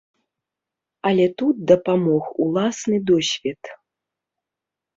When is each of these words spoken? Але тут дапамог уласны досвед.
Але 1.09 1.25
тут 1.41 1.55
дапамог 1.73 2.23
уласны 2.47 2.97
досвед. 3.13 3.61